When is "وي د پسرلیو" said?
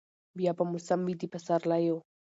1.03-1.97